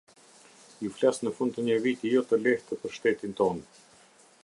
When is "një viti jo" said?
1.69-2.25